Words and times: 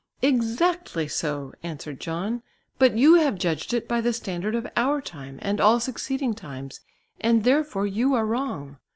"Exactly 0.23 1.07
so," 1.07 1.53
answered 1.61 1.99
John, 1.99 2.41
"but 2.79 2.97
you 2.97 3.13
have 3.21 3.37
judged 3.37 3.71
it 3.71 3.87
by 3.87 4.01
the 4.01 4.13
standard 4.13 4.55
of 4.55 4.65
our 4.75 4.99
time 4.99 5.37
and 5.43 5.61
all 5.61 5.79
succeeding 5.79 6.33
times, 6.33 6.79
and 7.19 7.43
therefore 7.43 7.85
you 7.85 8.15
are 8.15 8.25
wrong. 8.25 8.77